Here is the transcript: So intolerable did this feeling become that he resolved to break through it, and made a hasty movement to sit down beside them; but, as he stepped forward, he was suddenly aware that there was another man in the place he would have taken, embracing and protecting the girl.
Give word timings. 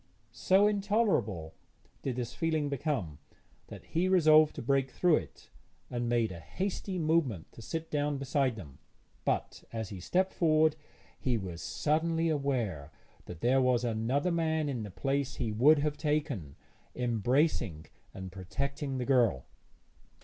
So 0.31 0.65
intolerable 0.65 1.53
did 2.01 2.15
this 2.15 2.33
feeling 2.33 2.69
become 2.69 3.19
that 3.67 3.83
he 3.85 4.09
resolved 4.09 4.55
to 4.55 4.61
break 4.63 4.89
through 4.89 5.17
it, 5.17 5.51
and 5.91 6.09
made 6.09 6.31
a 6.31 6.39
hasty 6.39 6.97
movement 6.97 7.51
to 7.51 7.61
sit 7.61 7.91
down 7.91 8.17
beside 8.17 8.55
them; 8.55 8.79
but, 9.25 9.63
as 9.71 9.89
he 9.89 9.99
stepped 9.99 10.33
forward, 10.33 10.75
he 11.19 11.37
was 11.37 11.61
suddenly 11.61 12.29
aware 12.29 12.91
that 13.25 13.41
there 13.41 13.61
was 13.61 13.83
another 13.83 14.31
man 14.31 14.69
in 14.69 14.81
the 14.81 14.89
place 14.89 15.35
he 15.35 15.51
would 15.51 15.77
have 15.77 15.97
taken, 15.97 16.55
embracing 16.95 17.85
and 18.11 18.31
protecting 18.31 18.97
the 18.97 19.05
girl. 19.05 19.45